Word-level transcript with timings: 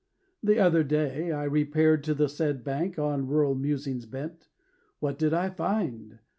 The 0.41 0.57
other 0.57 0.83
day 0.83 1.31
I 1.31 1.43
repaired 1.43 2.03
to 2.05 2.15
the 2.15 2.27
said 2.27 2.63
bank 2.63 2.97
On 2.97 3.27
rural 3.27 3.53
musings 3.53 4.07
bent. 4.07 4.49
What 4.97 5.19
did 5.19 5.31
I 5.31 5.51
find? 5.51 6.17